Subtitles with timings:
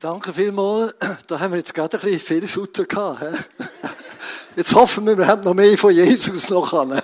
[0.00, 0.94] Danke vielmals.
[1.26, 3.24] Da haben wir jetzt gerade ein bisschen viel Sutter gehabt.
[4.54, 7.00] Jetzt hoffen wir, wir haben noch mehr von Jesus noch an.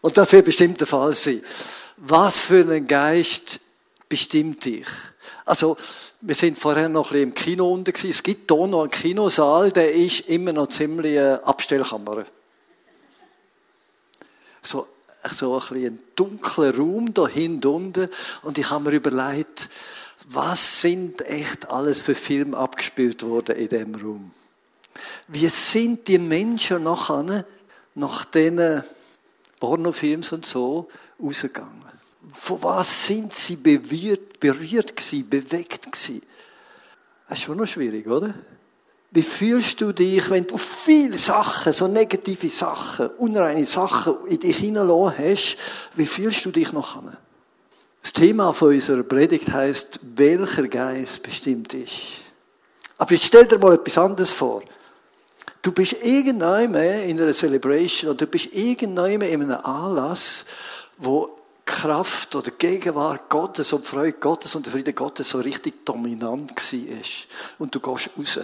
[0.00, 1.42] Und das wird bestimmt der Fall sein.
[1.98, 3.60] Was für ein Geist
[4.08, 4.88] bestimmt dich?
[5.44, 5.76] Also,
[6.20, 8.10] wir sind vorher noch ein bisschen im Kino unten gewesen.
[8.10, 12.24] Es gibt hier noch einen Kinosaal, der ist immer noch ziemlich eine Abstellkammer.
[14.60, 14.88] So,
[15.30, 18.08] so ein bisschen ein dunkler Raum da hinten unten.
[18.42, 19.68] Und ich habe mir überlegt,
[20.24, 24.30] was sind echt alles für Filme abgespielt worden in dem Raum?
[25.28, 27.44] Wie sind die Menschen nachher,
[27.94, 28.82] nach diesen
[29.60, 30.88] Pornofilms und so,
[31.22, 31.82] rausgegangen?
[32.32, 36.22] Von was sind sie berührt, berührt gewesen, bewegt gewesen?
[37.28, 38.34] Das ist schon noch schwierig, oder?
[39.10, 44.56] Wie fühlst du dich, wenn du viele Sachen, so negative Sachen, unreine Sachen in dich
[44.58, 45.56] hineingelassen hast?
[45.94, 47.16] Wie fühlst du dich noch an?
[48.04, 52.20] Das Thema von unserer Predigt heißt, welcher Geist bestimmt dich?
[52.98, 54.62] Aber jetzt stell dir mal etwas anderes vor.
[55.62, 60.44] Du bist irgendwann in einer Celebration oder du bist irgendwann in einem Anlass,
[60.98, 66.50] wo Kraft oder Gegenwart Gottes und Freude Gottes und der Friede Gottes so richtig dominant
[66.50, 67.00] war.
[67.58, 68.40] Und du gehst raus.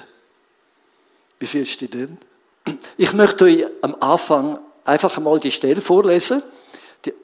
[1.38, 2.16] Wie fühlst du dich denn?
[2.96, 6.42] Ich möchte euch am Anfang einfach einmal die Stelle vorlesen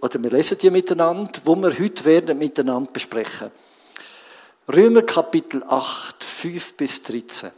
[0.01, 3.51] oder wir lesen die miteinander, wo wir heute werden miteinander besprechen.
[4.69, 7.51] Römer Kapitel 8, 5 bis 13.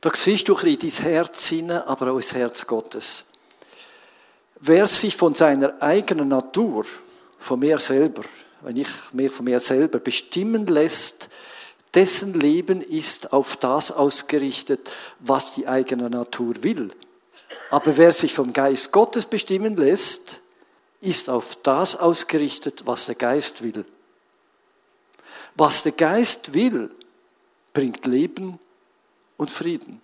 [0.00, 3.24] Da siehst du ein bisschen dein Herz hinein, aber auch das Herz Gottes.
[4.58, 6.84] Wer sich von seiner eigenen Natur,
[7.38, 8.22] von mir selber,
[8.62, 11.28] wenn ich mich von mir selber bestimmen lässt,
[11.94, 16.90] dessen Leben ist auf das ausgerichtet, was die eigene Natur will.
[17.70, 20.41] Aber wer sich vom Geist Gottes bestimmen lässt,
[21.02, 23.84] ist auf das ausgerichtet, was der Geist will.
[25.54, 26.90] Was der Geist will,
[27.74, 28.58] bringt Leben
[29.36, 30.00] und Frieden.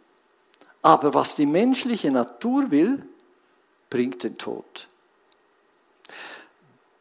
[0.83, 3.03] Aber was die menschliche Natur will,
[3.91, 4.89] bringt den Tod.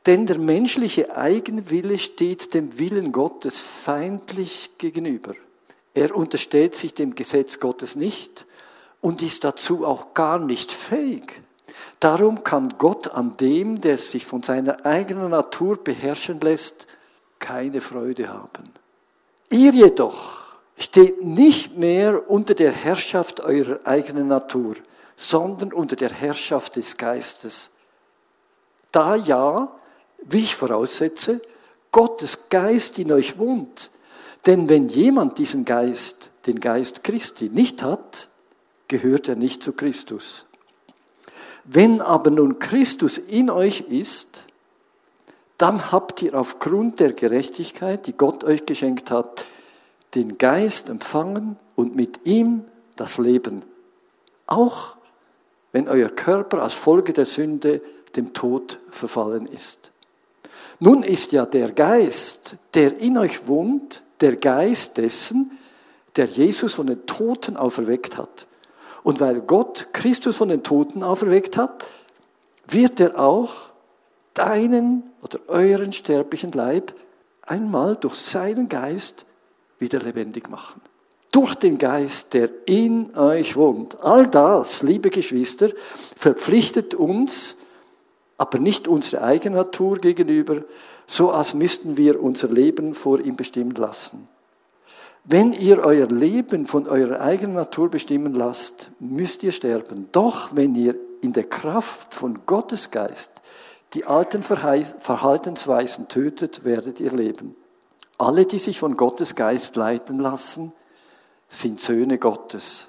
[0.06, 5.36] Denn der menschliche Eigenwille steht dem Willen Gottes feindlich gegenüber.
[5.94, 8.46] Er unterstellt sich dem Gesetz Gottes nicht
[9.02, 11.42] und ist dazu auch gar nicht fähig.
[12.00, 16.86] Darum kann Gott an dem, der sich von seiner eigenen Natur beherrschen lässt,
[17.40, 18.72] keine Freude haben.
[19.50, 20.46] Ihr jedoch
[20.78, 24.76] steht nicht mehr unter der Herrschaft eurer eigenen Natur,
[25.16, 27.72] sondern unter der Herrschaft des Geistes.
[28.92, 29.72] Da ja,
[30.26, 31.42] wie ich voraussetze,
[31.92, 33.90] Gottes Geist in euch wohnt.
[34.46, 38.28] Denn wenn jemand diesen Geist, den Geist Christi, nicht hat,
[38.88, 40.47] gehört er nicht zu Christus.
[41.70, 44.46] Wenn aber nun Christus in euch ist,
[45.58, 49.46] dann habt ihr aufgrund der Gerechtigkeit, die Gott euch geschenkt hat,
[50.16, 52.64] den Geist empfangen und mit ihm
[52.96, 53.64] das Leben.
[54.46, 54.96] Auch
[55.74, 57.82] wenn euer Körper als Folge der Sünde
[58.16, 59.92] dem Tod verfallen ist.
[60.80, 65.58] Nun ist ja der Geist, der in euch wohnt, der Geist dessen,
[66.16, 68.47] der Jesus von den Toten auferweckt hat.
[69.04, 71.86] Und weil Gott Christus von den Toten auferweckt hat,
[72.68, 73.54] wird er auch
[74.34, 76.94] deinen oder euren sterblichen Leib
[77.42, 79.26] einmal durch seinen Geist
[79.80, 80.82] wieder lebendig machen.
[81.32, 84.02] Durch den Geist, der in euch wohnt.
[84.02, 85.70] All das, liebe Geschwister,
[86.16, 87.58] verpflichtet uns,
[88.38, 90.64] aber nicht unsere eigene Natur gegenüber,
[91.06, 94.28] so als müssten wir unser Leben vor ihm bestimmen lassen.
[95.30, 100.08] Wenn ihr euer Leben von eurer eigenen Natur bestimmen lasst, müsst ihr sterben.
[100.14, 103.32] Doch wenn ihr in der Kraft von Gottes Geist
[103.94, 107.58] die alten Verhaltensweisen tötet, werdet ihr leben.
[108.18, 110.72] Alle, die sich von Gottes Geist leiten lassen,
[111.50, 112.88] sind Söhne Gottes.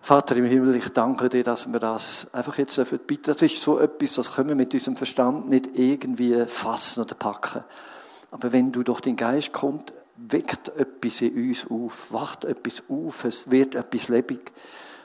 [0.00, 3.78] Vater im Himmel, ich danke dir, dass wir das einfach jetzt bitte, das ist so
[3.78, 7.62] etwas, das können wir mit unserem Verstand nicht irgendwie fassen oder packen.
[8.30, 9.92] Aber wenn du durch den Geist kommst,
[10.26, 14.52] weckt etwas in uns auf, wacht etwas auf, es wird etwas lebendig.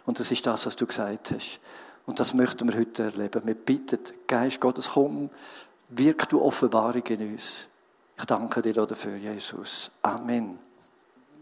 [0.05, 1.59] Und das ist das, was du gesagt hast.
[2.05, 3.41] Und das möchten wir heute erleben.
[3.45, 5.29] Wir bitten, Geist Gottes, komm,
[5.89, 7.67] wirk du Offenbarung in uns.
[8.17, 9.91] Ich danke dir dafür, Jesus.
[10.01, 10.59] Amen.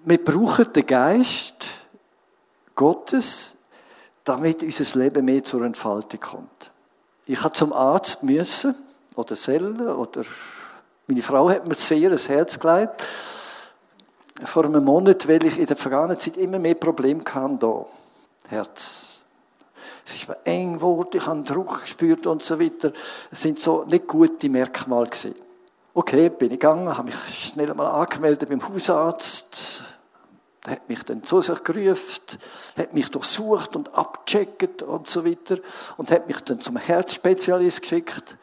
[0.06, 1.66] Wir brauchen den Geist
[2.76, 3.56] Gottes,
[4.24, 6.72] damit unser Leben mehr zur Entfaltung kommt.
[7.26, 8.76] Ich habe zum Arzt müssen,
[9.16, 10.24] oder selber, oder
[11.08, 13.04] meine Frau hat mir sehr ein Herz gelegt
[14.46, 17.86] vor einem Monat, weil ich in der vergangenen Zeit immer mehr Probleme hatte hier.
[18.50, 19.22] Herz.
[20.06, 22.92] Es ist mir eng geworden, ich habe Druck gespürt und so weiter.
[23.32, 25.36] Es sind so nicht gute Merkmale gewesen.
[25.94, 29.84] Okay, bin ich gegangen, habe mich schnell mal angemeldet beim Hausarzt.
[30.66, 32.22] Der hat mich dann zu sich gerufen,
[32.78, 35.58] hat mich durchsucht und abgecheckt und so weiter
[35.98, 38.38] und hat mich dann zum Herzspezialist geschickt.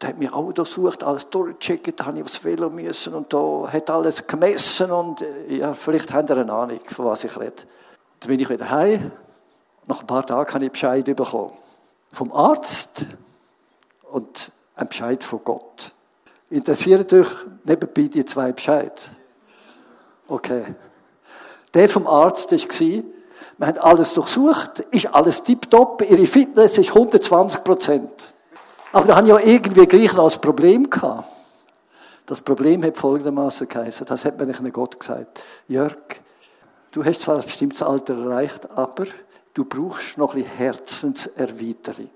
[0.00, 3.68] Der hat mich auch durchsucht, alles durchgecheckt, da habe ich aufs Velo müssen und da
[3.70, 7.64] hat alles gemessen und ja, vielleicht habt ihr eine Ahnung, von was ich rede.
[8.20, 9.12] Dann bin ich wieder heim.
[9.86, 11.52] Nach ein paar Tagen habe ich Bescheid bekommen.
[12.12, 13.04] Vom Arzt
[14.10, 15.92] und ein Bescheid von Gott.
[16.48, 17.28] Interessiert euch
[17.64, 19.10] nebenbei die zwei Bescheid?
[20.28, 20.64] Okay.
[21.74, 23.02] Der vom Arzt war,
[23.58, 28.32] wir haben alles durchsucht, ist alles tiptop, ihre Fitness ist 120 Prozent.
[28.92, 31.28] Aber da habe ich ja irgendwie noch ein Problem gehabt.
[32.26, 35.42] Das Problem hat folgendermaßen geheißen, das hat mir nicht Gott gesagt.
[35.66, 35.96] Jörg,
[36.92, 39.06] du hast zwar ein bestimmtes Alter erreicht, aber
[39.54, 42.10] du brauchst noch ein bisschen Herzenserweiterung.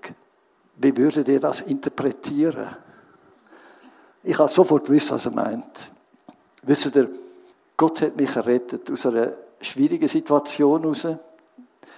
[0.77, 2.67] Wie würdet ihr das interpretieren?
[4.23, 5.91] Ich habe sofort gewusst, was er meint.
[6.63, 7.09] Wisst ihr,
[7.77, 11.07] Gott hat mich errettet aus einer schwierigen Situation heraus.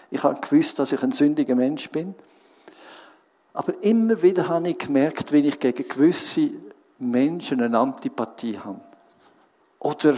[0.10, 2.16] Ich habe gewusst, dass ich ein sündiger Mensch bin.
[3.58, 6.52] Aber immer wieder habe ich gemerkt, wenn ich gegen gewisse
[7.00, 8.80] Menschen eine Antipathie habe.
[9.80, 10.14] Oder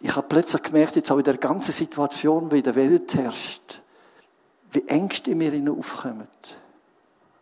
[0.00, 3.82] ich habe plötzlich gemerkt, jetzt auch in der ganzen Situation, wie in der Welt herrscht,
[4.70, 6.26] wie Ängste in mir aufkommen.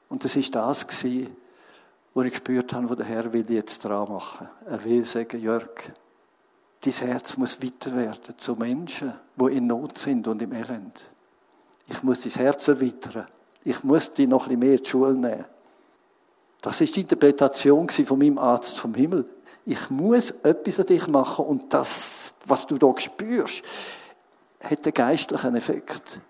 [0.09, 1.37] Und das ist das gewesen,
[2.13, 4.49] wo ich gespürt habe, wo der Herr will jetzt dran machen.
[4.67, 5.71] Er will sagen, Jörg,
[6.81, 11.09] dein Herz muss weiter werden zu Menschen, die in Not sind und im Elend.
[11.87, 13.29] Ich muss dein Herz erweitern.
[13.67, 15.45] Ich muss dich noch ein bisschen mehr die Schule nehmen.
[16.63, 19.25] Das ist die Interpretation von meinem Arzt vom Himmel.
[19.65, 23.63] Ich muss etwas an dich machen und das, was du da spürst,
[24.61, 26.21] hat einen geistlichen Effekt.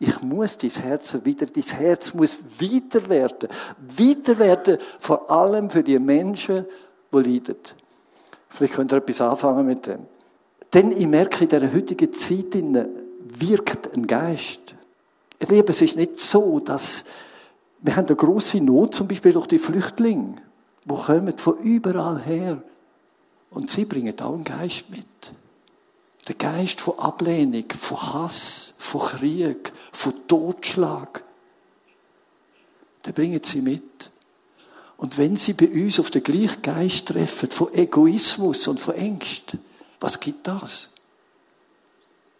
[0.00, 3.48] Ich muss dein Herz wieder, dein Herz muss weiter werden.
[3.78, 6.66] Weiter werden, vor allem für die Menschen,
[7.12, 7.56] die leiden.
[8.48, 10.00] Vielleicht könnt ihr etwas anfangen mit dem.
[10.72, 12.56] Denn ich merke, in dieser heutigen Zeit
[13.20, 14.74] wirkt ein Geist.
[15.44, 17.04] Ich liebe, es nicht so, dass
[17.82, 20.36] wir haben eine große Not, zum Beispiel durch die Flüchtlinge,
[20.86, 22.62] die kommen von überall her.
[23.50, 25.04] Und sie bringen auch einen Geist mit.
[26.26, 31.22] Der Geist von Ablehnung, von Hass, von Krieg, von Totschlag.
[33.04, 34.10] Den bringen sie mit.
[34.96, 39.60] Und wenn sie bei uns auf den gleichen Geist treffen, von Egoismus und von Ängsten,
[40.00, 40.94] was gibt das?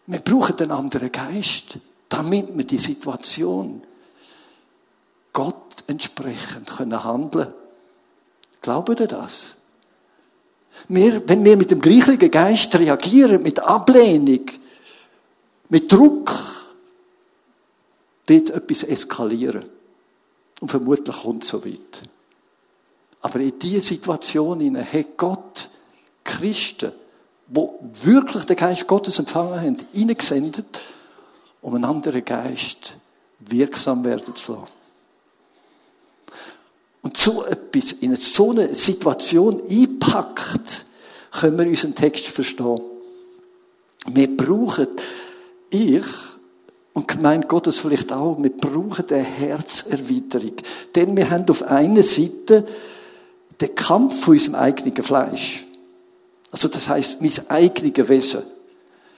[0.06, 1.78] Wir brauchen einen anderen Geist,
[2.14, 3.82] damit wir die Situation
[5.32, 7.52] Gott entsprechend können handeln.
[8.62, 9.56] Glauben ihr das?
[10.88, 14.46] Wir, wenn wir mit dem gleichen Geist reagieren, mit Ablehnung,
[15.68, 16.32] mit Druck,
[18.26, 19.64] wird etwas eskalieren.
[20.60, 22.02] Und vermutlich kommt es so weit.
[23.22, 25.68] Aber in diese Situation hat Gott
[26.22, 26.92] Christen,
[27.48, 27.60] die
[28.04, 30.66] wirklich den Geist Gottes empfangen haben, hineingesendet,
[31.64, 32.94] um einen anderen Geist
[33.40, 34.66] wirksam werden zu lassen.
[37.00, 40.84] Und so etwas in so eine Situation einpackt,
[41.32, 42.80] können wir unseren Text verstehen.
[44.08, 44.88] Wir brauchen,
[45.70, 46.04] ich
[46.92, 50.56] und gemeint Gottes vielleicht auch, wir brauchen eine Herzerweiterung.
[50.94, 52.66] Denn wir haben auf einer Seite
[53.58, 55.66] den Kampf von unserem eigenen Fleisch.
[56.50, 58.42] Also das heißt, mein eigenes Wesen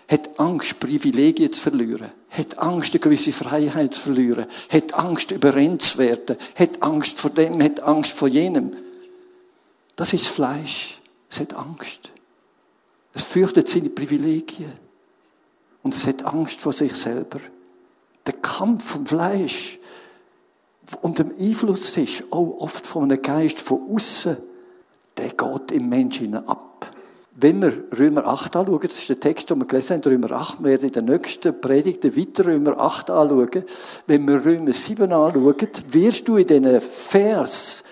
[0.09, 5.83] hat Angst, Privilegien zu verlieren, hat Angst, eine gewisse Freiheit zu verlieren, hat Angst, überrennt
[5.83, 8.77] zu werden, hat Angst vor dem, hat Angst vor jenem.
[9.97, 11.01] Das ist Fleisch.
[11.29, 12.13] Es hat Angst.
[13.15, 14.73] Es fürchtet seine Privilegien.
[15.83, 17.41] Und es hat Angst vor sich selber.
[18.27, 19.79] Der Kampf vom Fleisch
[21.01, 24.37] und dem Einfluss ist auch oft von einem Geist von außen,
[25.17, 26.76] der geht im Menschen ab.
[27.39, 30.61] Wenn wir Römer 8 anschauen, das ist der Text, den wir gelesen haben, Römer 8,
[30.61, 33.65] wir werden in der nächsten Predigt weiter Römer 8 anschauen.
[34.07, 35.55] Wenn wir Römer 7 anschauen,
[35.91, 37.85] wirst du in diesen Vers,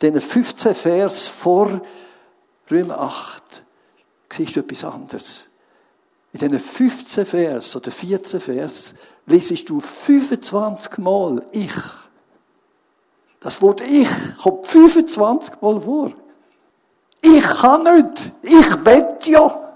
[0.00, 1.80] diesen 15 Vers vor
[2.70, 3.64] Römer 8,
[4.30, 5.48] siehst du etwas anderes.
[6.32, 8.94] In diesen 15 Vers oder 14 Vers
[9.26, 11.74] lesest du 25 Mal ich.
[13.40, 14.08] Das Wort ich
[14.40, 16.12] kommt 25 Mal vor.
[17.26, 18.32] Ich kann nicht.
[18.42, 19.72] Ich will ja.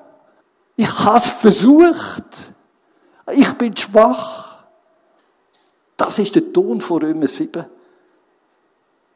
[0.76, 2.52] Ich habe es versucht.
[3.32, 4.58] Ich bin schwach.
[5.96, 7.64] Das ist der Ton von Römer 7.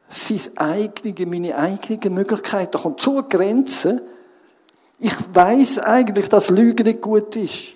[0.09, 2.73] Sein eigene, meine eigene Möglichkeit.
[2.73, 4.01] Da kommt so Grenze.
[4.97, 7.75] Ich weiß eigentlich, dass Lüge nicht gut ist.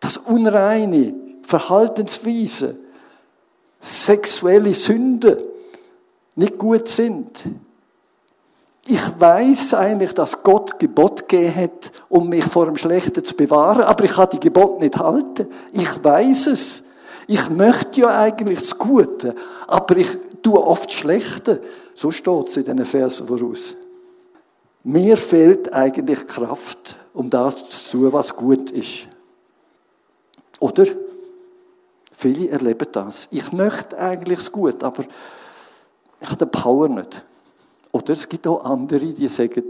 [0.00, 2.76] Das Unreine, Verhaltensweise,
[3.80, 5.46] sexuelle Sünde
[6.34, 7.44] nicht gut sind.
[8.88, 13.82] Ich weiß eigentlich, dass Gott Gebot gegeben hat, um mich vor dem Schlechten zu bewahren,
[13.82, 15.48] aber ich kann die Gebot nicht halten.
[15.72, 16.84] Ich weiß es.
[17.26, 19.34] Ich möchte ja eigentlich das Gute,
[19.66, 21.60] aber ich tue oft das Schlechte.
[21.94, 23.74] So steht es in diesen Versen voraus.
[24.84, 29.08] Mir fehlt eigentlich Kraft, um das zu tun, was gut ist.
[30.60, 30.86] Oder?
[32.12, 33.26] Viele erleben das.
[33.32, 35.02] Ich möchte eigentlich das Gute, aber
[36.20, 37.24] ich habe den Power nicht.
[37.96, 39.64] Oder es gibt auch andere, die sagen,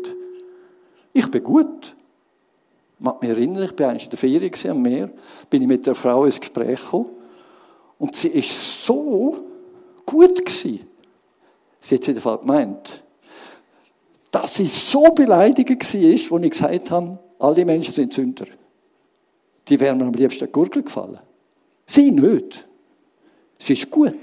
[1.13, 1.95] ich bin gut.
[2.99, 5.11] Ich mag mich erinnern, ich war in der Ferien am Meer,
[5.49, 7.11] bin ich mit der Frau ins Gespräch gekommen
[8.01, 9.45] und sie ist so
[10.05, 10.89] gut gewesen.
[11.79, 13.05] Sie hat es in Fall gemeint,
[14.33, 18.47] dass sie so beleidigt war, als ich gesagt habe, alle Menschen sind Sünder.
[19.69, 21.21] Die wären mir am liebsten Gurgel gefallen.
[21.87, 22.67] Sie nicht.
[23.57, 24.19] Sie ist gut.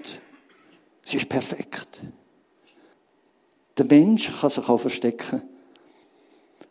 [1.04, 2.02] Sie ist perfekt.
[3.77, 5.42] Der Mensch kann sich auch verstecken.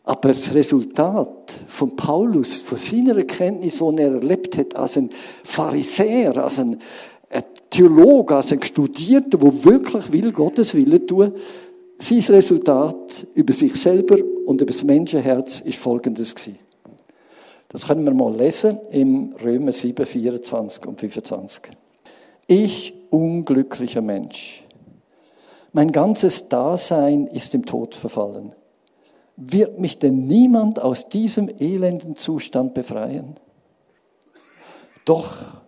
[0.04, 5.11] Aber das Resultat von Paulus, von seiner Erkenntnis, die er erlebt hat, als ein
[5.44, 6.78] Pharisäer, als ein
[7.71, 11.32] Theologe, als ein Studierter, der wirklich will, Gottes Wille tun,
[11.99, 16.59] sein Resultat über sich selber und über das Menschenherz ist folgendes gewesen.
[17.68, 21.73] Das können wir mal lesen im Römer 7, 24 und 25.
[22.47, 24.64] Ich, unglücklicher Mensch,
[25.73, 28.55] mein ganzes Dasein ist dem Tod verfallen.
[29.37, 33.37] Wird mich denn niemand aus diesem elenden Zustand befreien?
[35.05, 35.62] Doch,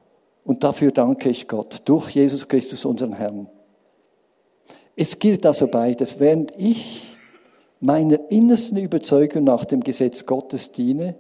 [0.44, 3.49] und dafür danke ich Gott, durch Jesus Christus, unseren Herrn.
[4.94, 6.20] Es gilt also beides.
[6.20, 7.08] Während ich
[7.80, 11.16] meiner innersten Überzeugung nach dem Gesetz Gottes diene,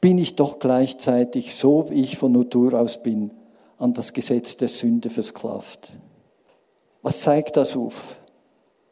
[0.00, 3.32] bin ich doch gleichzeitig, so wie ich von Natur aus bin,
[3.76, 5.92] an das Gesetz der Sünde versklavt.
[7.02, 8.16] Was zeigt das auf?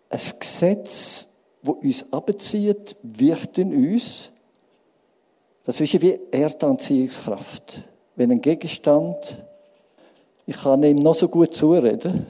[0.09, 1.29] Ein Gesetz,
[1.63, 4.33] wo uns abzieht, wirkt in uns.
[5.65, 7.83] Das ist wie Erdanziehungskraft.
[8.17, 9.39] Wenn ein Gegenstand,
[10.47, 12.27] ich kann ihm noch so gut zureden,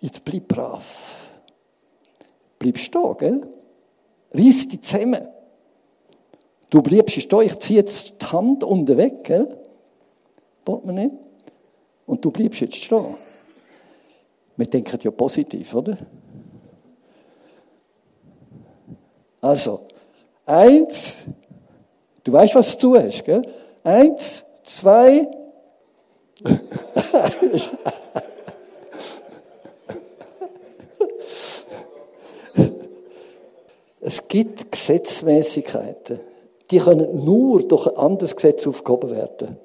[0.00, 1.30] jetzt bleib brav.
[2.60, 3.48] Bleib stehen, gell?
[4.32, 5.26] Reiss dich zusammen.
[6.70, 9.58] Du bleibst stehen, ich ziehe jetzt die Hand unten weg, gell?
[10.64, 11.14] Wollt man nicht?
[12.06, 13.16] Und du bleibst jetzt stehen.
[14.56, 15.98] Wir denken ja positiv, oder?
[19.40, 19.80] Also,
[20.46, 21.24] eins,
[22.22, 23.42] du weißt, was du hast, gell?
[23.82, 25.28] Eins, zwei,
[34.00, 36.20] es gibt Gesetzmäßigkeiten,
[36.70, 39.58] die können nur durch ein anderes Gesetz aufgehoben werden.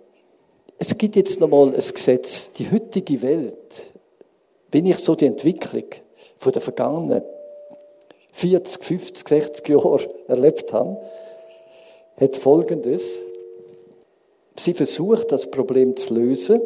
[0.78, 3.94] Es gibt jetzt nochmal ein Gesetz, die heutige Welt
[4.72, 5.86] wenn ich so die Entwicklung
[6.38, 7.24] von den vergangenen
[8.32, 10.98] 40, 50, 60 Jahren erlebt habe,
[12.20, 13.20] hat Folgendes.
[14.56, 16.62] Sie versucht, das Problem zu lösen.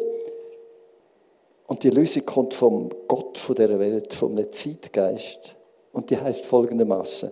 [1.66, 5.56] Und die Lösung kommt vom Gott von der Welt, vom Zeitgeist.
[5.92, 7.30] Und die heißt folgendermaßen: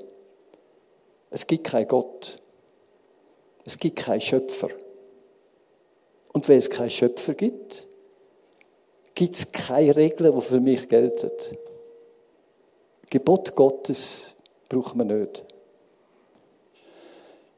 [1.30, 2.38] Es gibt keinen Gott.
[3.64, 4.68] Es gibt keinen Schöpfer.
[6.32, 7.86] Und wenn es keinen Schöpfer gibt,
[9.14, 11.30] gibt es keine Regeln, die für mich gelten.
[13.10, 14.34] Gebot Gottes
[14.68, 15.44] brauchen wir nicht.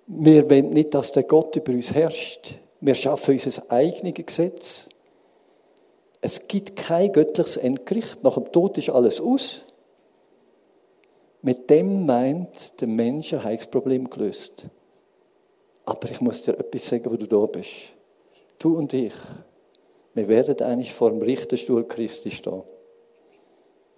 [0.06, 2.54] Wir wollen nicht, dass der Gott über uns herrscht.
[2.80, 4.88] Wir schaffen unser eigenes Gesetz.
[6.20, 8.23] Es gibt kein göttliches Endgericht.
[8.23, 9.62] Nach dem Tod ist alles aus.
[11.42, 14.64] Mit dem meint der Mensch ein Heilsproblem gelöst.
[15.84, 17.92] Aber ich muss dir etwas sagen, wo du da bist.
[18.58, 19.14] Du und ich,
[20.14, 22.62] wir werden eigentlich vor dem Richterstuhl Christi stehen.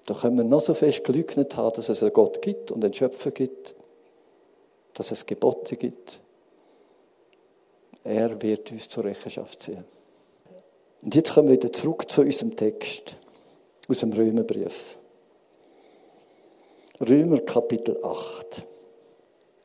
[0.06, 2.94] Da können wir noch so fest geleugnet haben, dass es einen Gott gibt und einen
[2.94, 3.74] Schöpfer gibt,
[4.94, 6.20] dass es Gebote gibt.
[8.04, 9.84] Er wird uns zur Rechenschaft ziehen.
[11.02, 13.16] Und jetzt kommen wir wieder zurück zu unserem Text
[13.88, 14.96] aus dem Römerbrief.
[17.00, 18.64] Römer Kapitel 8.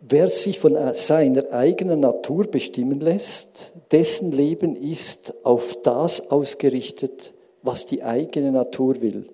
[0.02, 7.86] Wer sich von seiner eigenen Natur bestimmen lässt, dessen Leben ist auf das ausgerichtet, was
[7.86, 9.30] die eigene Natur will.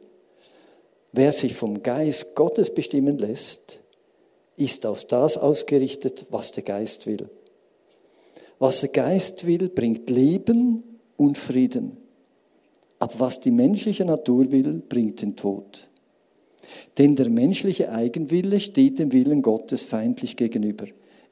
[1.13, 3.79] Wer sich vom Geist Gottes bestimmen lässt,
[4.57, 7.29] ist auf das ausgerichtet, was der Geist will.
[8.59, 11.95] Was der Geist will, bringt Leben und Frieden.
[12.99, 15.87] Aber was die menschliche Natur will, bringt den Tod.
[16.97, 20.85] Denn der menschliche Eigenwille steht dem Willen Gottes feindlich gegenüber.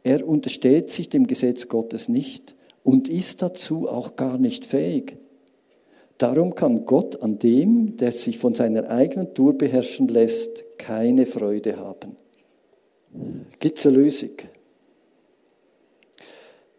[0.03, 5.17] Er untersteht sich dem Gesetz Gottes nicht und ist dazu auch gar nicht fähig.
[6.17, 11.77] Darum kann Gott an dem, der sich von seiner eigenen Tour beherrschen lässt, keine Freude
[11.77, 12.15] haben.
[13.59, 14.31] Gibt es eine Lösung?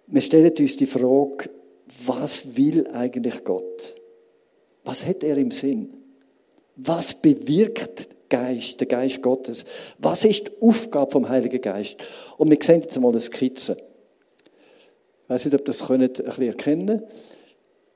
[0.06, 1.50] Wir stellen uns die Frage,
[2.06, 3.96] was will eigentlich Gott?
[4.84, 5.88] Was hat er im Sinn?
[6.76, 9.64] Was bewirkt Geist, der Geist Gottes?
[9.99, 11.97] Was ist die Aufgabe vom Heiligen Geist?
[12.37, 13.76] Und wir sehen jetzt mal eine Skizze.
[15.25, 17.02] Ich weiß nicht, ob das ein bisschen erkennen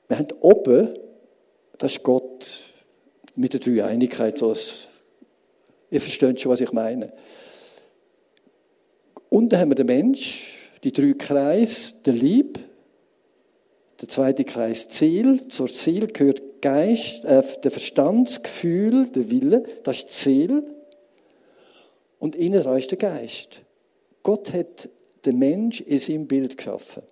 [0.07, 0.97] Wir haben oben,
[1.77, 2.61] das ist Gott
[3.35, 4.37] mit der Dreieinigkeit.
[4.37, 4.53] So
[5.89, 7.13] ihr versteht schon, was ich meine.
[9.29, 12.59] Unten haben wir den Mensch, die drei Kreise, der Lieb,
[14.01, 15.47] der zweite Kreis Ziel.
[15.47, 19.63] Zur Ziel gehört Geist, äh, der Verstand, das Gefühl, der Wille.
[19.83, 20.63] Das ist Ziel.
[22.19, 23.63] Und innen dran ist der Geist.
[24.23, 24.89] Gott hat
[25.25, 27.03] den Mensch in seinem Bild geschaffen.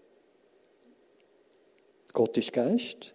[2.14, 3.14] Gott ist Geist.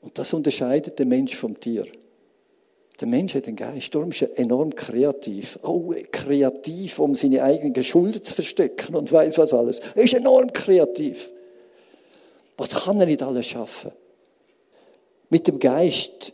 [0.00, 1.86] Und das unterscheidet den Mensch vom Tier.
[3.00, 5.58] Der Mensch hat einen Geist, darum ist er enorm kreativ.
[5.62, 9.80] Auch kreativ, um seine eigenen Schulden zu verstecken und weiß was alles.
[9.94, 11.32] Er ist enorm kreativ.
[12.56, 13.90] Was kann er nicht alles schaffen?
[15.34, 16.32] Mit dem Geist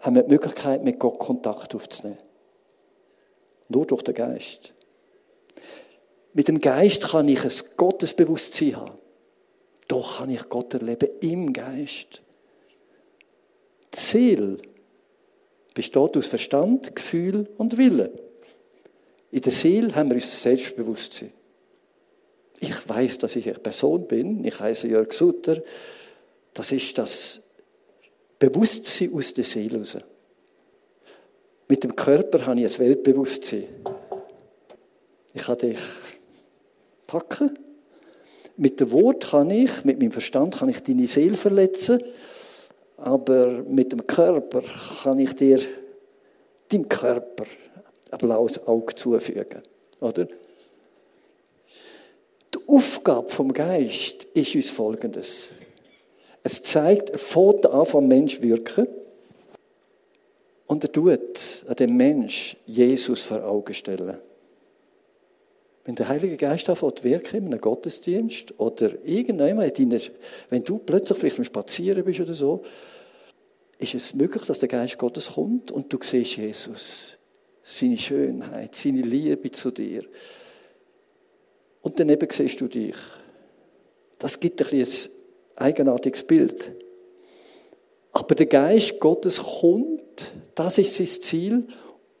[0.00, 2.18] haben wir die Möglichkeit, mit Gott Kontakt aufzunehmen.
[3.68, 4.74] Nur durch den Geist.
[6.32, 8.98] Mit dem Geist kann ich ein Gottesbewusstsein haben.
[9.86, 12.20] Doch kann ich Gott erleben im Geist.
[13.94, 14.58] Die Seele
[15.72, 18.10] besteht aus Verstand, Gefühl und Wille.
[19.30, 21.32] In der Seele haben wir unser Selbstbewusstsein.
[22.58, 24.44] Ich weiß, dass ich eine Person bin.
[24.44, 25.62] Ich heiße Jörg Sutter.
[26.54, 27.42] Das ist das
[28.38, 29.98] Bewusstsein aus der Seele heraus.
[31.68, 33.68] Mit dem Körper habe ich ein Weltbewusstsein.
[35.34, 35.78] Ich kann dich
[37.06, 37.58] packen.
[38.56, 42.02] Mit dem Wort kann ich, mit meinem Verstand kann ich deine Seele verletzen.
[42.96, 44.62] Aber mit dem Körper
[45.02, 45.60] kann ich dir,
[46.68, 47.46] deinem Körper,
[48.10, 49.62] ein blaues Auge zufügen.
[50.00, 50.26] Oder?
[52.54, 55.48] Die Aufgabe vom Geist ist uns folgendes.
[56.42, 58.86] Es zeigt, fängt an vom Mensch wirken
[60.66, 64.18] und er tut an dem Mensch Jesus vor Augen stellen.
[65.84, 69.80] Wenn der Heilige Geist anfängt wirken in einem Gottesdienst oder irgendjemand
[70.50, 72.62] wenn du plötzlich vielleicht am Spazieren bist oder so,
[73.78, 77.18] ist es möglich, dass der Geist Gottes kommt und du siehst Jesus,
[77.62, 80.04] seine Schönheit, seine Liebe zu dir.
[81.80, 82.96] Und daneben siehst du dich.
[84.18, 84.86] Das gibt ein, ein
[85.56, 86.72] eigenartiges Bild.
[88.12, 91.68] Aber der Geist Gottes kommt, das ist sein Ziel,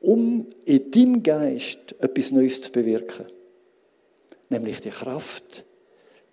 [0.00, 3.26] um in deinem Geist etwas Neues zu bewirken.
[4.48, 5.64] Nämlich die Kraft,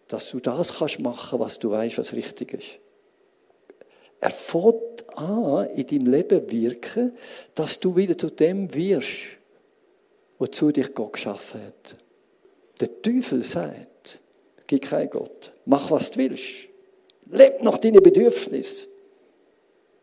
[0.07, 2.79] dass du das kannst machen, was du weißt, was richtig ist.
[4.19, 7.15] Er fängt an, in deinem Leben wirken,
[7.53, 9.37] dass du wieder zu dem wirst,
[10.39, 11.97] wozu dich Gott geschaffen hat.
[12.79, 14.21] Der Teufel sagt,
[14.65, 15.51] gib kein Gott.
[15.65, 16.66] Mach, was du willst.
[17.29, 18.87] Leb nach deinen Bedürfnissen.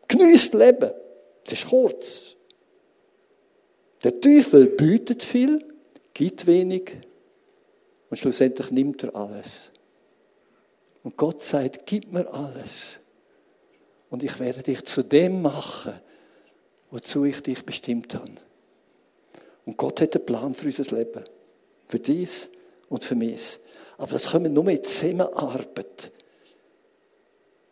[0.07, 0.91] Genieß das Leben.
[1.45, 2.35] Es ist kurz.
[4.03, 5.63] Der Teufel bietet viel,
[6.13, 6.91] gibt wenig
[8.09, 9.71] und schlussendlich nimmt er alles.
[11.03, 12.99] Und Gott sagt, gib mir alles.
[14.09, 15.93] Und ich werde dich zu dem machen,
[16.91, 18.31] wozu ich dich bestimmt habe.
[19.65, 21.23] Und Gott hat einen Plan für unser Leben.
[21.87, 22.49] Für dies
[22.89, 23.59] und für mich.
[23.97, 26.11] Aber das können wir nur mit Zusammenarbeit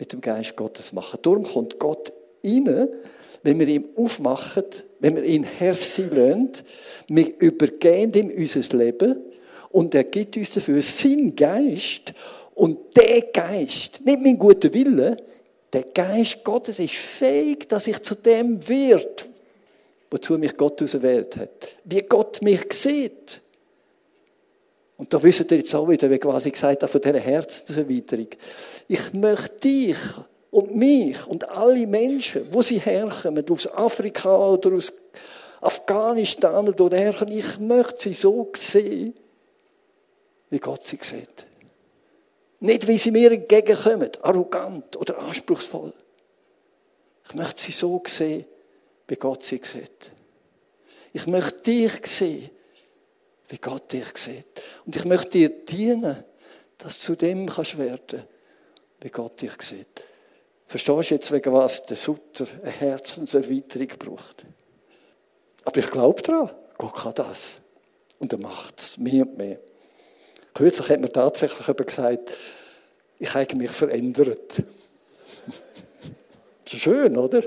[0.04, 1.18] mit dem Geist Gottes machen.
[1.22, 2.12] Darum kommt Gott
[2.44, 2.90] rein,
[3.42, 4.66] wenn wir ihm aufmachen,
[5.00, 6.52] wenn wir ihn Herr sein
[7.08, 9.16] wir übergeben ihm unser Leben
[9.70, 12.14] und er gibt uns dafür seinen Geist
[12.54, 15.16] und der Geist, nicht mein guter Wille,
[15.72, 19.30] der Geist Gottes ist fähig, dass ich zu dem wird,
[20.12, 21.78] wozu mich Gott auserwählt hat.
[21.86, 23.40] Wie Gott mich sieht.
[24.98, 28.28] Und da wisst ihr jetzt auch wieder, wie quasi gesagt hat, von dieser Herzenserweiterung.
[28.88, 29.98] Ich möchte dich
[30.52, 34.94] und mich und alle Menschen, wo sie herkommen, aus Afrika oder aus
[35.62, 39.16] Afghanistan oder herkommen, ich möchte sie so sehen,
[40.50, 41.48] wie Gott sie sieht.
[42.60, 45.92] Nicht, wie sie mir entgegenkommen, arrogant oder anspruchsvoll.
[47.28, 48.46] Ich möchte sie so sehen,
[49.08, 50.12] wie Gott sie sieht.
[51.14, 52.50] Ich möchte dich sehen,
[53.54, 54.48] wie Gott dich sieht.
[54.84, 56.24] Und ich möchte dir dienen,
[56.80, 58.24] dass du zu dem kannst werden,
[59.00, 60.04] wie Gott dich sieht.
[60.66, 64.44] Verstehst du jetzt, wegen was der Sutter eine Herzenserweiterung braucht?
[65.66, 67.60] Aber ich glaube daran, Gott kann das.
[68.18, 69.60] Und er macht es mehr und mehr.
[70.56, 72.36] Kürzlich hat mir tatsächlich jemand gesagt,
[73.20, 74.64] ich habe mich verändert.
[76.66, 77.44] Schön, oder?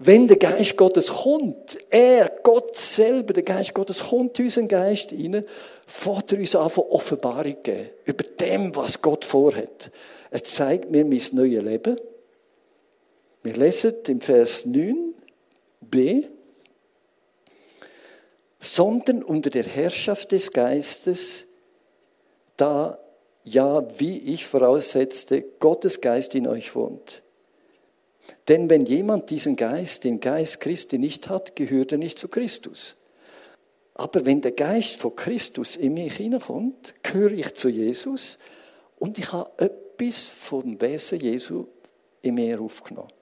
[0.00, 5.10] Wenn der Geist Gottes kommt, er, Gott selber, der Geist Gottes kommt in unseren Geist
[5.10, 5.44] hinein,
[5.86, 9.90] fährt er uns an von Offenbarung geben, über dem, was Gott vorhat.
[10.30, 11.98] Er zeigt mir mein neues Leben.
[13.42, 16.24] Wir lesen im Vers 9b,
[18.60, 21.44] sondern unter der Herrschaft des Geistes,
[22.56, 22.98] da
[23.44, 27.22] ja, wie ich voraussetzte, Gottes Geist in euch wohnt.
[28.48, 32.96] Denn wenn jemand diesen Geist, den Geist Christi nicht hat, gehört er nicht zu Christus.
[33.94, 38.38] Aber wenn der Geist von Christus in mich hineinkommt, gehöre ich zu Jesus
[38.98, 41.66] und ich habe etwas vom Wesen Jesu
[42.22, 43.12] in mir aufgenommen.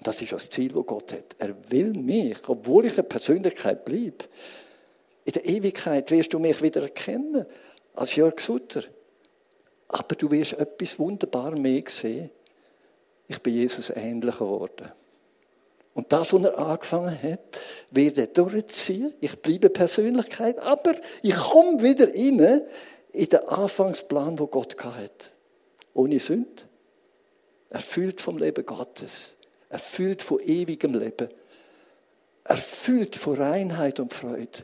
[0.00, 1.34] Das ist das Ziel, das Gott hat.
[1.38, 4.24] Er will mich, obwohl ich eine Persönlichkeit bleibe.
[5.24, 7.44] In der Ewigkeit wirst du mich wieder erkennen,
[7.94, 8.84] als Jörg Sutter.
[9.88, 12.30] Aber du wirst etwas wunderbar mehr sehen.
[13.28, 14.90] Ich bin Jesus ähnlicher geworden.
[15.92, 17.58] Und das, was er angefangen hat,
[17.90, 19.12] wird er durchziehen.
[19.20, 22.62] Ich bleibe Persönlichkeit, aber ich komme wieder rein
[23.12, 25.30] in den Anfangsplan, wo Gott hat.
[25.94, 26.62] Ohne Sünde.
[27.68, 29.36] Erfüllt vom Leben Gottes.
[29.68, 31.28] Erfüllt von ewigem Leben.
[32.44, 34.62] Erfüllt von Reinheit und Freude.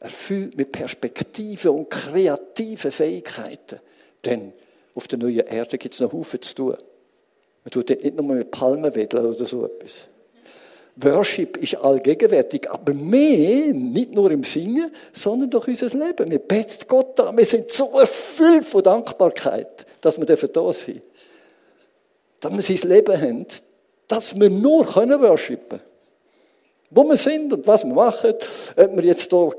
[0.00, 3.80] Erfüllt mit Perspektive und kreativen Fähigkeiten.
[4.24, 4.52] Denn
[4.94, 6.76] auf der neuen Erde gibt es noch Haufen zu tun.
[7.68, 10.06] Man tut nicht nur mit Palmen wedeln oder so etwas.
[10.96, 16.30] Worship ist allgegenwärtig, aber mehr, nicht nur im Singen, sondern durch unser Leben.
[16.30, 21.02] Wir beten Gott an, wir sind so erfüllt von Dankbarkeit, dass wir da sind.
[22.40, 23.46] Dass wir sein Leben haben,
[24.08, 25.82] dass wir nur können worshipen können.
[26.88, 28.32] Wo wir sind und was wir machen,
[28.76, 29.52] ob wir jetzt hier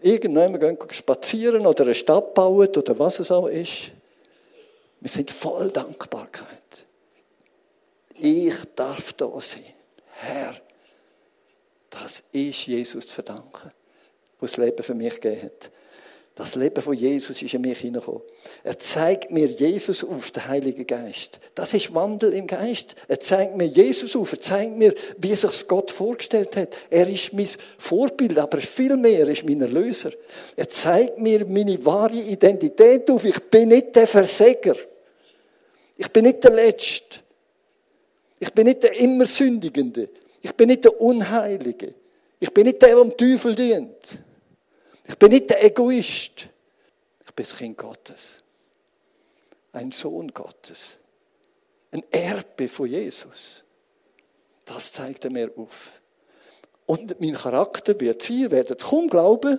[0.00, 3.92] irgendwann spazieren oder eine Stadt bauen oder was es auch ist.
[5.00, 6.86] Wir sind voll Dankbarkeit.
[8.14, 9.64] Ich darf da sein.
[10.12, 10.54] Herr,
[11.90, 13.72] das ist Jesus zu verdanken, der
[14.40, 15.70] das Leben für mich gegeben hat.
[16.36, 18.20] Das Leben von Jesus ist in mich hineingekommen.
[18.62, 21.40] Er zeigt mir Jesus auf, der Heilige Geist.
[21.54, 22.94] Das ist Wandel im Geist.
[23.08, 24.32] Er zeigt mir Jesus auf.
[24.32, 26.76] Er zeigt mir, wie sich Gott vorgestellt hat.
[26.90, 30.12] Er ist mein Vorbild, aber viel mehr, er ist mein Erlöser.
[30.54, 33.24] Er zeigt mir meine wahre Identität auf.
[33.24, 34.76] Ich bin nicht der Versäger.
[35.96, 37.20] Ich bin nicht der Letzte.
[38.38, 40.10] Ich bin nicht der immer Sündigende.
[40.42, 41.94] Ich bin nicht der Unheilige.
[42.38, 44.18] Ich bin nicht der, der dem Teufel dient.
[45.08, 46.48] Ich bin nicht der Egoist.
[47.24, 48.42] Ich bin das Kind Gottes.
[49.72, 50.98] Ein Sohn Gottes.
[51.92, 53.62] Ein Erbe von Jesus.
[54.64, 55.92] Das zeigt er mir auf.
[56.86, 59.58] Und mein Charakter wird sein, ihr werdet kaum glauben,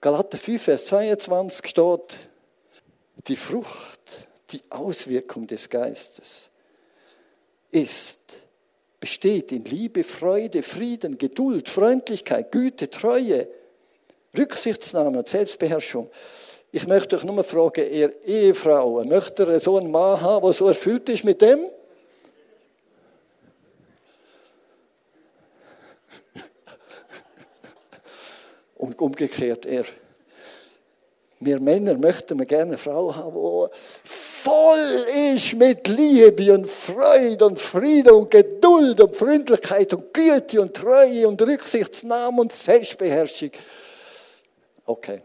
[0.00, 2.18] Galater 5, Vers 22 steht,
[3.28, 4.00] die Frucht,
[4.50, 6.50] die Auswirkung des Geistes
[7.70, 8.36] ist,
[8.98, 13.48] besteht in Liebe, Freude, Frieden, Geduld, Freundlichkeit, Güte, Treue,
[14.36, 16.10] Rücksichtsnahme und Selbstbeherrschung.
[16.70, 20.68] Ich möchte euch nur fragen, ihr Ehefrauen, möchtet ihr so einen Mann haben, der so
[20.68, 21.66] erfüllt ist mit dem?
[28.76, 29.84] Und umgekehrt, er.
[31.40, 37.46] Wir Männer möchten wir gerne eine Frau haben, die voll ist mit Liebe und Freude
[37.46, 43.50] und Frieden und Geduld und Freundlichkeit und Güte und Treue und Rücksichtsnahme und Selbstbeherrschung.
[44.84, 45.22] Okay.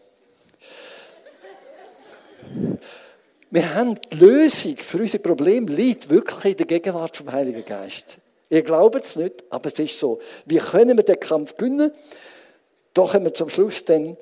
[3.49, 8.17] Wir haben die Lösung für unser Problem liegt wirklich in der Gegenwart vom Heiligen Geist.
[8.49, 10.19] Ihr glaubt es nicht, aber es ist so.
[10.45, 11.91] Wie können wir den Kampf gewinnen?
[12.93, 14.17] Da kommen wir zum Schluss dann.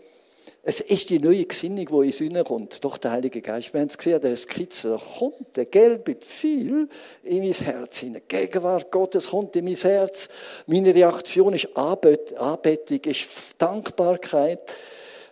[0.67, 3.71] Es ist die neue Gesinnung, die in uns hineinkommt, durch den Heiligen Geist.
[3.71, 6.87] Wir haben es gesehen, der Skizze, kommt der gelbe Pfeil
[7.21, 8.23] in mein Herz hinein.
[8.27, 10.27] Gegenwart Gottes kommt in mein Herz.
[10.65, 13.27] Meine Reaktion ist Anbetung, ist
[13.59, 14.71] Dankbarkeit.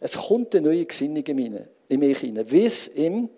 [0.03, 1.23] Es kommt eine neue Gesinnung
[1.87, 3.29] in mich hinein, wie es im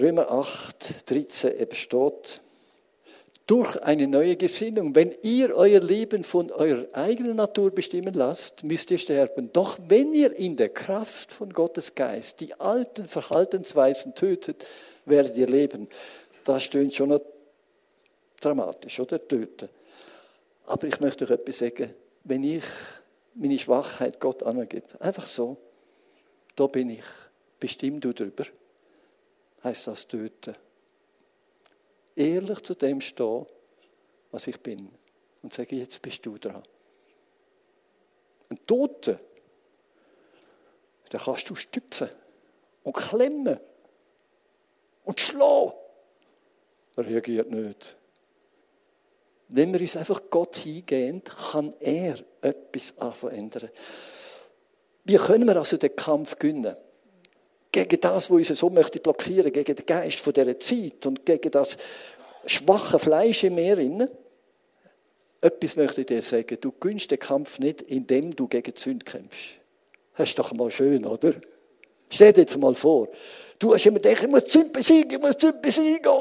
[0.00, 2.40] Römer 8, 13 eben steht.
[3.46, 4.94] Durch eine neue Gesinnung.
[4.94, 9.52] Wenn ihr euer Leben von eurer eigenen Natur bestimmen lasst, müsst ihr sterben.
[9.52, 14.64] Doch wenn ihr in der Kraft von Gottes Geist die alten Verhaltensweisen tötet,
[15.04, 15.86] werdet ihr leben.
[16.44, 17.20] Das stöhnt schon noch
[18.40, 19.28] dramatisch, oder?
[19.28, 19.68] Töten.
[20.64, 21.92] Aber ich möchte euch etwas sagen.
[22.24, 22.64] Wenn ich
[23.34, 25.58] meine Schwachheit Gott angebe, einfach so,
[26.56, 27.04] da bin ich.
[27.58, 28.46] Bestimm du darüber.
[29.62, 30.54] Heißt das töten.
[32.16, 33.46] Ehrlich zu dem stehen,
[34.30, 34.90] was ich bin.
[35.42, 36.62] Und sage, jetzt bist du dran.
[38.48, 39.18] Ein Toten,
[41.12, 42.10] den kannst du stüpfen
[42.82, 43.60] und klemmen.
[45.04, 45.76] und schlau.
[46.96, 47.96] Er reagiert nicht.
[49.48, 53.70] Wenn wir uns einfach Gott hingehen, kann er etwas verändern.
[55.10, 56.76] Wie können wir also den Kampf gewinnen?
[57.72, 61.50] Gegen das, was uns so möchte blockieren, gegen den Geist von dieser Zeit und gegen
[61.50, 61.76] das
[62.46, 64.08] schwache Fleisch in mir.
[65.40, 66.58] Etwas möchte ich dir sagen.
[66.60, 69.54] Du gewinnst den Kampf nicht, indem du gegen die Sünde kämpfst.
[70.16, 71.32] Das ist doch mal schön, oder?
[72.08, 73.08] Stell dir jetzt mal vor.
[73.58, 76.12] Du hast immer gedacht, ich muss die Sünde besiegen, ich muss die Sünde besiegen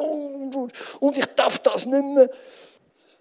[1.00, 2.32] und, ich darf das nicht mehr.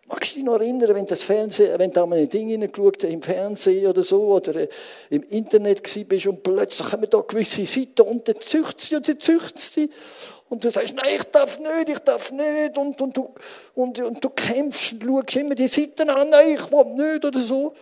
[0.09, 3.21] Magst du dich noch erinnern, wenn, das Fernsehen, wenn du an ein Ding hineingeschaut im
[3.21, 4.69] Fernsehen oder so, oder äh,
[5.11, 9.19] im Internet bist und plötzlich kommen da gewisse Seiten und dann züchtet sie und sie
[9.19, 9.91] züchtet sie.
[10.49, 12.79] Und du sagst, nein, ich darf nicht, ich darf nicht.
[12.79, 13.35] Und, und, du,
[13.75, 17.39] und, und du kämpfst und schaust immer die Seiten an, nein, ich will nicht oder
[17.39, 17.75] so.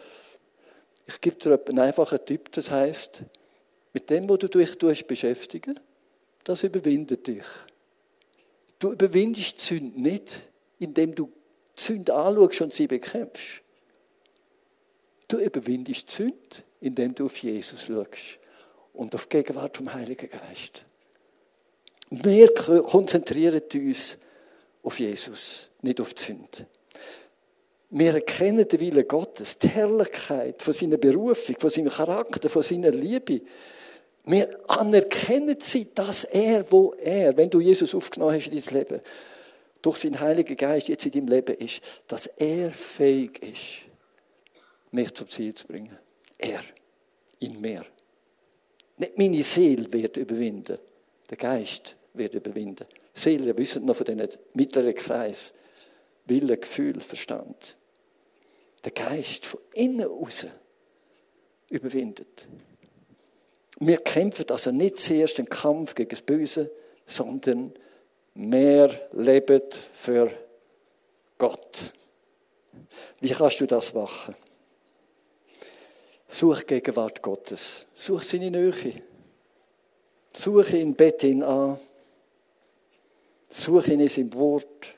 [1.06, 3.22] Ich gebe dir einen einfachen Tipp, das heißt,
[3.92, 5.78] mit dem, wo du dich tust, beschäftigen,
[6.42, 7.44] das überwindet dich.
[8.80, 11.30] Du überwindest die Sünde nicht, indem du
[11.78, 13.62] die Sünde anschaust und sie bekämpfst.
[15.28, 16.36] Du überwindest die Sünde,
[16.80, 18.38] indem du auf Jesus schaust
[18.92, 20.84] und auf die Gegenwart vom Heiligen Geist.
[22.10, 24.18] Wir konzentrieren uns
[24.82, 26.66] auf Jesus, nicht auf die Sünde.
[27.90, 32.90] Wir erkennen den Willen Gottes, die Herrlichkeit von seiner Berufung, von seinem Charakter, von seiner
[32.90, 33.42] Liebe.
[34.24, 39.00] Wir anerkennen sie, dass er, wo er, wenn du Jesus aufgenommen hast in dein Leben,
[39.86, 43.88] durch seinen Heiligen Geist jetzt in deinem Leben ist, dass er fähig ist,
[44.90, 45.96] mich zum Ziel zu bringen.
[46.38, 46.60] Er,
[47.38, 47.86] in mir.
[48.96, 50.78] Nicht meine Seele wird überwinden,
[51.30, 52.84] der Geist wird überwinden.
[53.14, 55.52] Seele, wissen noch von diesem mittleren Kreis.
[56.24, 57.76] Wille, Gefühl, Verstand.
[58.84, 60.46] Der Geist von innen raus
[61.68, 62.48] überwindet.
[63.78, 66.72] Wir kämpfen also nicht zuerst den Kampf gegen das Böse,
[67.04, 67.72] sondern
[68.36, 70.30] mehr leben für
[71.38, 71.92] Gott.
[73.20, 74.34] Wie kannst du das machen?
[76.28, 77.86] Such Gegenwart Gottes.
[77.94, 79.02] Such seine Nähe.
[80.32, 81.78] Suche ihn, bete ihn an.
[83.48, 84.94] Suche ihn in seinem Wort.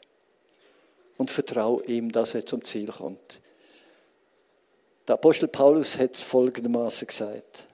[1.16, 3.40] Und vertraue ihm, dass er zum Ziel kommt.
[5.07, 7.66] Der Apostel Paulus hat es folgendermaßen gesagt.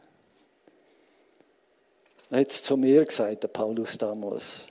[2.30, 4.68] Er hat es zu mir gesagt, der Paulus damals.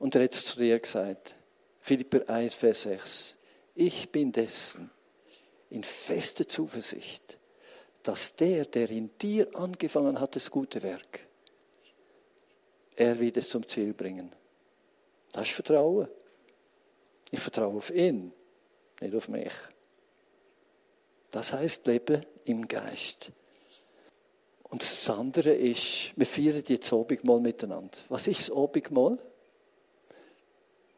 [0.00, 1.36] Und er hat zu dir gesagt.
[1.78, 3.36] Philipper 1, Vers 6.
[3.74, 4.90] Ich bin dessen
[5.68, 7.38] in fester Zuversicht,
[8.02, 11.26] dass der, der in dir angefangen hat, das gute Werk,
[12.96, 14.34] er wird es zum Ziel bringen.
[15.32, 16.08] Das ist Vertrauen.
[17.30, 18.32] Ich vertraue auf ihn,
[19.00, 19.52] nicht auf mich.
[21.30, 23.32] Das heißt Leben im Geist.
[24.64, 27.98] Und das andere ist, wir feiern jetzt Abendmahl miteinander.
[28.08, 29.18] Was ist das Abendmahl?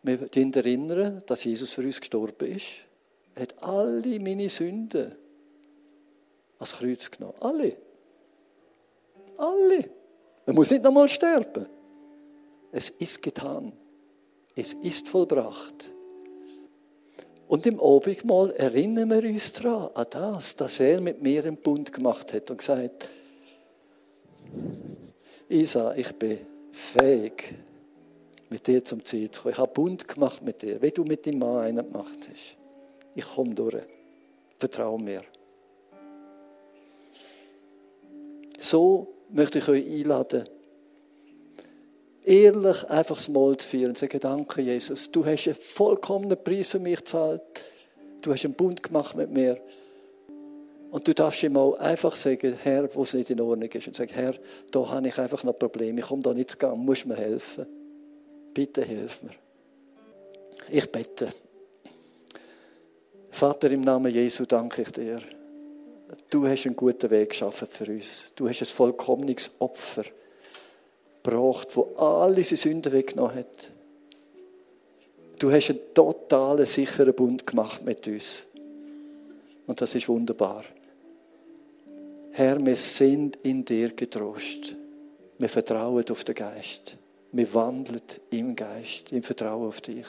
[0.03, 2.67] Wir erinnern, dass Jesus für uns gestorben ist.
[3.35, 5.15] Er hat alle meine Sünden
[6.59, 7.37] ans Kreuz genommen.
[7.41, 7.77] Alle.
[9.37, 9.91] Alle.
[10.47, 11.67] Man muss nicht nochmal sterben.
[12.73, 13.73] Es ist getan.
[14.57, 15.93] Es ist vollbracht.
[17.49, 21.93] Und im Abendmahl erinnern wir uns daran, an das, dass er mit mir einen Bund
[21.93, 23.11] gemacht hat und gesagt,
[25.49, 26.39] Isa, ich bin
[26.73, 27.55] fähig,
[28.53, 29.55] mit dir zum Ziel zu kommen.
[29.55, 32.57] Ich habe Bund gemacht mit dir, wie du mit deinem Mann einen gemacht hast.
[33.15, 33.83] Ich komme durch.
[34.59, 35.23] Vertraue mir.
[38.59, 40.49] So möchte ich euch einladen,
[42.25, 46.43] ehrlich einfach das Mahl zu feiern und zu sagen, danke Jesus, du hast einen vollkommenen
[46.43, 47.43] Preis für mich gezahlt.
[48.21, 49.61] Du hast einen Bund gemacht mit mir.
[50.93, 53.87] Und du darfst ihm auch einfach sagen, Herr, wo es nicht in Ordnung ist.
[53.87, 54.35] Und sagen, Herr,
[54.71, 56.01] da habe ich einfach noch Probleme.
[56.01, 56.79] Ich komme da nicht zu gehen.
[56.79, 57.67] Musst mir helfen.
[58.55, 59.35] Bitte hilf mir.
[60.71, 61.31] Ich bete.
[63.31, 65.21] Vater, im Namen Jesu danke ich dir.
[66.29, 68.33] Du hast einen guten Weg geschaffen für uns.
[68.37, 70.05] Du hast ein vollkommenes Opfer
[71.23, 73.73] gebracht, wo alle unsere Sünden weggenommen hat.
[75.39, 78.47] Du hast einen totalen, sicheren Bund gemacht mit uns.
[79.67, 80.65] Und das ist wunderbar.
[82.33, 84.77] Herr, wir sind in dir getrost.
[85.39, 86.97] Wir vertrauen auf den Geist.
[87.33, 90.07] Wir wandeln im Geist, im Vertrauen auf dich.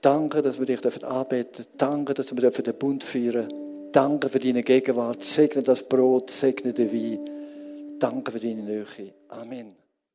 [0.00, 1.72] Danke, dass wir dich anbeten dürfen.
[1.76, 3.62] Danke, dass wir den Bund feiern dürfen.
[3.92, 5.22] Danke für deine Gegenwart.
[5.22, 7.98] Segne das Brot, segne den Wein.
[7.98, 8.86] Danke für deine Nähe.
[9.28, 9.81] Amen.